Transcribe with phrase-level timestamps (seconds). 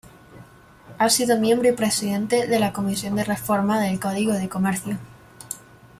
[0.97, 4.97] Ha sido miembro y Presidente de la Comisión de Reforma del Código de Comercio.